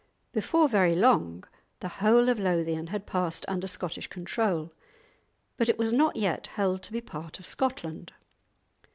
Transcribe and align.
Before 0.31 0.67
very 0.67 0.95
long 0.95 1.43
the 1.79 1.87
whole 2.01 2.27
of 2.27 2.39
Lothian 2.39 2.87
had 2.87 3.05
passed 3.05 3.45
under 3.47 3.67
Scottish 3.67 4.07
control; 4.07 4.73
but 5.57 5.69
it 5.69 5.77
was 5.77 5.93
not 5.93 6.15
yet 6.15 6.47
held 6.47 6.81
to 6.81 6.91
be 6.91 7.01
part 7.01 7.37
of 7.37 7.45
Scotland. 7.45 8.11